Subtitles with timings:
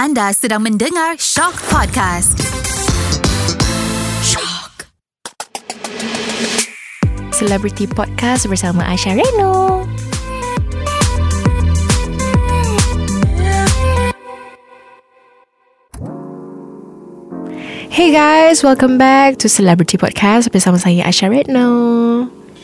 [0.00, 2.40] Anda sedang mendengar Shock Podcast.
[4.24, 4.88] Shock.
[7.36, 9.84] Celebrity Podcast bersama Aisyah Reno.
[17.92, 21.68] Hey guys, welcome back to Celebrity Podcast bersama saya Aisyah Retno.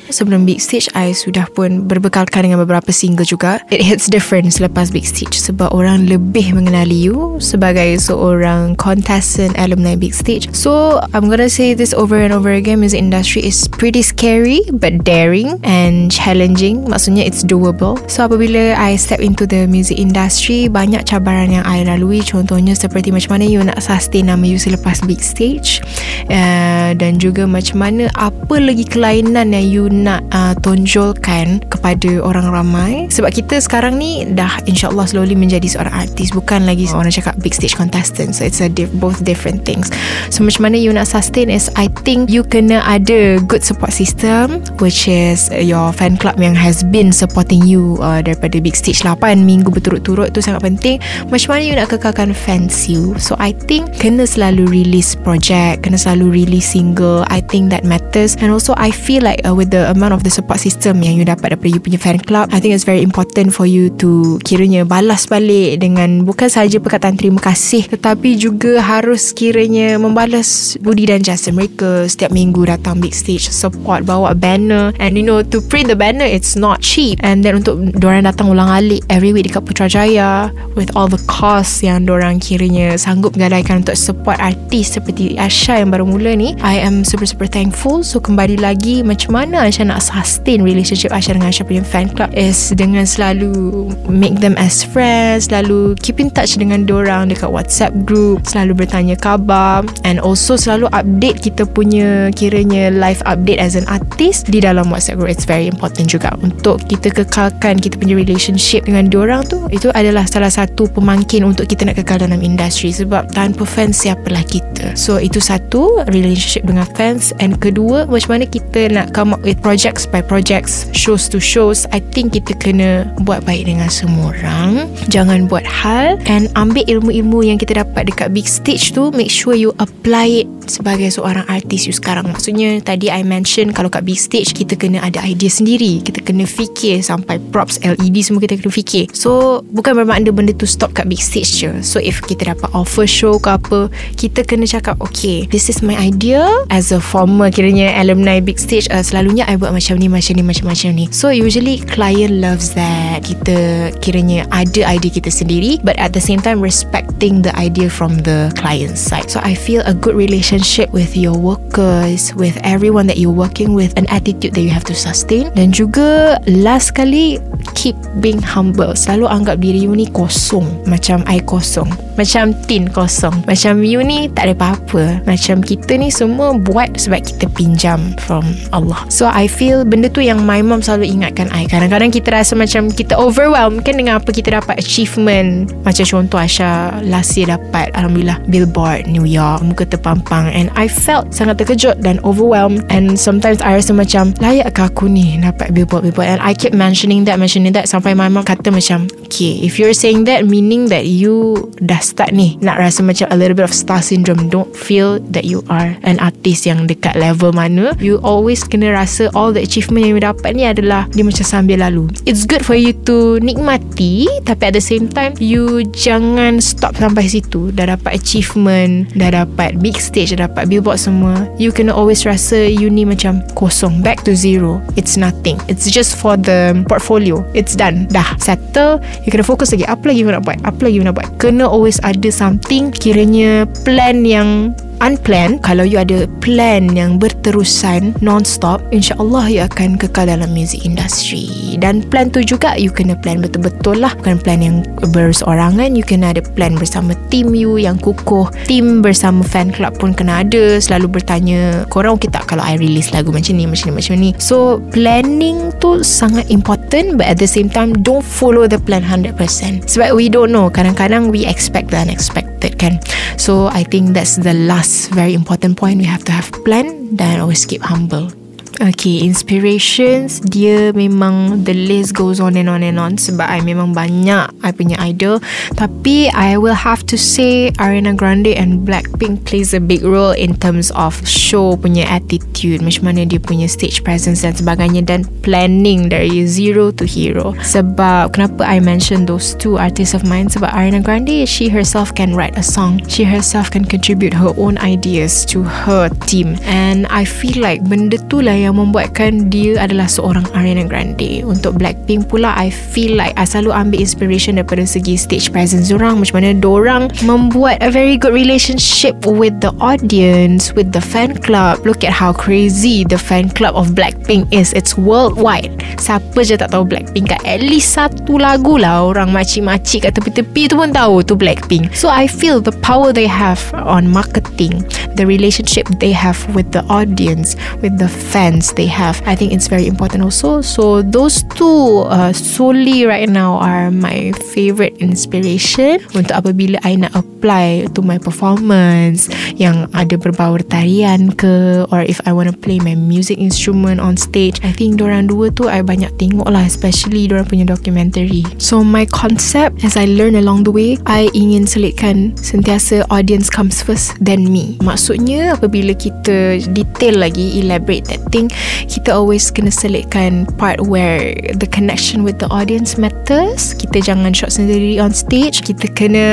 [0.09, 3.59] Sebelum Big Stage I sudah pun berbekalkan dengan beberapa single juga.
[3.75, 9.99] It hits different selepas Big Stage Sebab orang lebih mengenali you Sebagai seorang contestant alumni
[9.99, 14.07] Big Stage So I'm gonna say this over and over again Music industry is pretty
[14.07, 16.87] scary But daring and challenging.
[16.87, 17.99] Maksudnya it's doable.
[18.07, 22.23] So apabila I step into the music industry Banyak cabaran yang I lalui.
[22.23, 25.83] Contohnya seperti macam mana you nak sustain nama you selepas Big Stage
[26.31, 32.53] uh, Dan juga macam mana Apa lagi kelainan yang you nak uh, tonjolkan kepada orang
[32.53, 32.93] ramai.
[33.09, 36.35] Sebab kita sekarang ni dah insyaallah slowly menjadi seorang artis.
[36.37, 38.37] Bukan lagi orang cakap big stage contestant.
[38.37, 39.89] So it's a diff- both different things.
[40.29, 44.61] So macam mana you nak sustain is I think you kena ada good support system
[44.83, 49.17] which is your fan club yang has been supporting you uh, daripada big stage 8
[49.41, 51.01] minggu berturut-turut tu sangat penting.
[51.33, 53.17] Macam mana you nak kekalkan fans you?
[53.17, 57.23] So I think kena selalu release project kena selalu release single.
[57.31, 58.35] I think that matters.
[58.43, 61.25] And also I feel like uh, with the amount of the support system yang you
[61.27, 64.83] dapat daripada you punya fan club I think it's very important for you to kiranya
[64.83, 71.23] balas balik dengan bukan sahaja perkataan terima kasih tetapi juga harus kiranya membalas budi dan
[71.23, 72.07] jasa mereka.
[72.07, 74.93] Setiap minggu datang big stage support bawa banner.
[74.99, 77.19] And you know to print the banner it's not cheap.
[77.23, 81.83] And then untuk diorang datang ulang alik every week dekat Putrajaya with all the costs
[81.83, 86.81] yang diorang kiranya sanggup gadaikan untuk support artis seperti Asha yang baru mula ni I
[86.81, 88.07] am super super thankful.
[88.07, 92.33] So kembali lagi macam mana Aisyah nak sustain relationship Aisyah dengan Aisyah punya fan club
[92.33, 97.93] is dengan selalu make them as friends selalu keep in touch dengan orang dekat WhatsApp
[98.09, 103.85] group selalu bertanya khabar and also selalu update kita punya kiranya live update as an
[103.93, 105.29] artist di dalam WhatsApp group.
[105.29, 109.69] It's very important juga untuk kita kekalkan kita punya relationship dengan orang tu.
[109.69, 114.41] Itu adalah salah satu pemangkin untuk kita nak kekal dalam industri sebab tanpa fans siapalah
[114.41, 114.97] kita?
[114.97, 119.61] So itu satu relationship dengan fans and kedua macam mana kita nak come up with
[119.67, 124.87] projects by projects shows to shows I think kita kena buat baik dengan semua orang.
[125.11, 129.59] Jangan buat hal and ambil ilmu-ilmu yang kita dapat dekat big stage tu make sure
[129.59, 132.31] you apply it sebagai seorang artis you sekarang.
[132.31, 135.99] Maksudnya tadi I mention kalau kat big stage kita kena ada idea sendiri.
[135.99, 139.11] Kita kena fikir sampai props LED semua kita kena fikir.
[139.19, 141.75] So bukan bermakna benda tu stop kat big stage je.
[141.83, 145.99] So if kita dapat offer show ke apa kita kena cakap okay this is my
[145.99, 146.47] idea.
[146.71, 150.45] As a former kiranya alumni big stage uh, selalunya I buat macam ni macam ni
[150.45, 151.05] macam-macam ni.
[151.13, 153.27] So usually client loves that.
[153.27, 158.23] Kita kiranya ada idea kita sendiri but at the same time respecting the idea from
[158.23, 159.29] the client side.
[159.29, 163.97] So I feel a good relationship with your workers with everyone that you're working with
[163.99, 165.51] an attitude that you have to sustain.
[165.59, 167.43] Dan juga last kali
[167.75, 168.95] keep being humble.
[168.95, 170.65] Selalu anggap diri you ni kosong.
[170.87, 173.45] Macam air kosong macam tin kosong.
[173.45, 175.23] Macam you ni tak ada apa-apa.
[175.29, 179.05] Macam kita ni semua buat sebab kita pinjam from Allah.
[179.13, 181.69] So I feel benda tu yang my mom selalu ingatkan I.
[181.69, 185.71] Kadang-kadang kita rasa macam kita overwhelmed kan dengan apa kita dapat achievement.
[185.85, 190.49] Macam contoh Asha last year dapat Alhamdulillah billboard New York muka terpampang.
[190.51, 192.89] And I felt sangat terkejut dan overwhelmed.
[192.89, 197.37] And sometimes I rasa macam layakkah aku ni dapat billboard-billboard and I keep mentioning that
[197.37, 201.69] mentioning that sampai my mom kata macam okay if you're saying that meaning that you
[201.83, 204.47] dah start ni nak rasa macam a little bit of star syndrome.
[204.47, 207.99] Don't feel that you are an artist yang dekat level mana.
[207.99, 211.83] You always kena rasa all the achievement yang you dapat ni adalah dia macam sambil
[211.83, 212.07] lalu.
[212.23, 217.27] It's good for you to nikmati tapi at the same time you jangan stop sampai
[217.27, 217.75] situ.
[217.75, 222.69] Dah dapat achievement dah dapat big stage dah dapat billboard semua you kena always rasa
[222.69, 224.79] you ni macam kosong back to zero.
[224.95, 225.57] It's nothing.
[225.67, 227.43] It's just for the portfolio.
[227.57, 228.07] It's done.
[228.13, 228.37] Dah.
[228.37, 229.01] Settle.
[229.25, 229.89] You kena fokus lagi.
[229.89, 230.61] Apa lagi you nak buat?
[230.63, 231.29] Apa lagi you nak buat?
[231.41, 234.73] Kena always ada something kiranya plan yang
[235.07, 241.79] unplanned kalau you ada plan yang berterusan non-stop insyaallah you akan kekal dalam music industry.
[241.79, 244.11] Dan plan tu juga you kena plan betul-betul lah.
[244.19, 244.83] Bukan plan yang
[245.15, 250.11] berseorangan you kena ada plan bersama team you yang kukuh team bersama fan club pun
[250.11, 250.83] kena ada.
[250.83, 254.31] Selalu bertanya korang okey tak kalau I release lagu macam ni macam ni macam ni?
[254.43, 259.39] So planning tu sangat important but at the same time don't follow the plan 100%
[259.87, 260.67] sebab we don't know.
[260.67, 263.01] Kadang-kadang we expect the unexpected kan?
[263.37, 265.99] So I think that's the last very important point.
[266.01, 268.33] We have to have plan dan always keep humble
[268.77, 273.97] Okay, inspirations dia memang the list goes on and on and on sebab I memang
[273.97, 275.41] banyak I punya idol.
[275.79, 280.59] Tapi I will have to say Ariana Grande and Blackpink plays a big role in
[280.61, 286.13] terms of show punya attitude, macam mana dia punya stage presence dan sebagainya dan planning
[286.13, 287.57] dari zero to hero.
[287.65, 292.37] Sebab kenapa I mention those two artists of mine sebab Ariana Grande she herself can
[292.37, 293.01] write a song.
[293.09, 298.21] She herself can contribute her own ideas to her team and I feel like benda
[298.29, 301.45] tu lah yang membuatkan dia adalah seorang Ariana Grande.
[301.45, 306.21] Untuk Blackpink pula I feel like I selalu ambil inspiration daripada segi stage presence orang.
[306.21, 311.83] Macam mana orang membuat a very good relationship with the audience with the fan club.
[311.85, 314.73] Look at how crazy the fan club of Blackpink is.
[314.73, 315.77] It's worldwide.
[316.01, 317.29] Siapa je tak tahu Blackpink?
[317.33, 321.93] Kat at least satu lagu lah orang macik-macik kat tepi-tepi tu pun tahu tu Blackpink.
[321.93, 324.87] So I feel the power they have on marketing
[325.17, 328.46] the relationship they have with the audience with the fans
[328.77, 329.19] they have.
[329.27, 330.63] I think it's very important also.
[330.63, 337.19] So those two uh, solely right now are my favorite inspiration untuk apabila I nak
[337.19, 339.27] apply to my performance
[339.59, 344.15] yang ada berbau tarian ke or if I want to play my music instrument on
[344.15, 344.63] stage.
[344.63, 348.47] I think dorang dua tu I banyak tengok lah especially dorang punya documentary.
[348.63, 353.83] So my concept as I learn along the way, I ingin selitkan sentiasa audience comes
[353.83, 354.79] first then me.
[354.85, 358.53] Maksudnya apabila kita detail lagi elaborate that thing
[358.85, 363.73] kita always kena selitkan part where the connection with the audience matters.
[363.75, 365.65] Kita jangan shot sendiri on stage.
[365.65, 366.27] Kita kena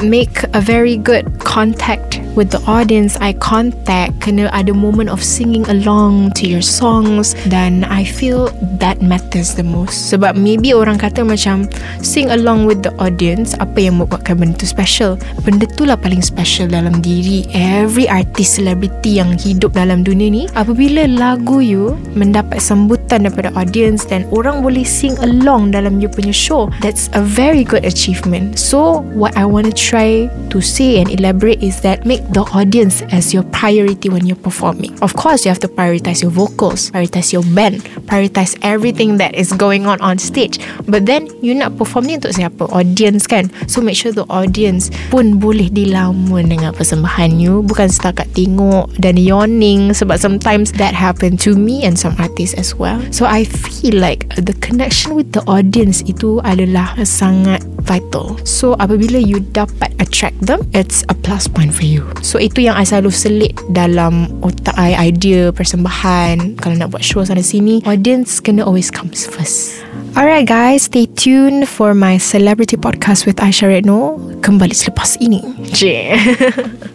[0.00, 5.66] make a very good contact with the audience eye contact kena ada moment of singing
[5.68, 7.36] along to your songs.
[7.48, 8.48] Dan I feel
[8.80, 10.12] that matters the most.
[10.14, 11.68] Sebab maybe orang kata macam
[12.00, 15.20] sing along with the audience apa yang membuatkan benda tu special?
[15.44, 20.44] Benda tu lah paling special dalam diri every artist celebrity yang hidup dalam dunia ni.
[20.56, 26.32] Apabila lagu you mendapat sambutan daripada audience dan orang boleh sing along dalam you punya
[26.32, 28.56] show that's a very good achievement.
[28.56, 33.02] So what I want to try to say and elaborate is that make the audience
[33.10, 34.94] as your priority when you're performing.
[35.02, 39.52] Of course, you have to prioritize your vocals, prioritize your band, prioritize everything that is
[39.52, 40.62] going on on stage.
[40.86, 42.70] But then, you nak perform ni untuk siapa?
[42.70, 43.50] Audience kan?
[43.66, 47.66] So, make sure the audience pun boleh dilamun dengan persembahan you.
[47.66, 52.76] Bukan setakat tengok dan yawning sebab sometimes that happen to me and some artists as
[52.76, 53.02] well.
[53.10, 58.38] So, I feel like the connection with the audience itu adalah sangat vital.
[58.46, 62.06] So apabila you dapat attract them, it's a plus point for you.
[62.20, 67.24] So itu yang I selalu selit dalam otak I idea persembahan kalau nak buat show
[67.24, 69.80] sana sini, audience kena always comes first.
[70.12, 75.40] Alright guys, stay tuned for my celebrity podcast with Aisha Redno kembali selepas ini.
[75.72, 76.12] Jee.